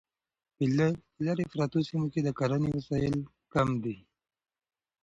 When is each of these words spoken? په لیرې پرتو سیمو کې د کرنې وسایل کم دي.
په 0.55 0.63
لیرې 1.25 1.45
پرتو 1.51 1.79
سیمو 1.87 2.07
کې 2.13 2.21
د 2.23 2.29
کرنې 2.39 2.69
وسایل 2.77 3.15
کم 3.53 3.69
دي. 3.83 3.97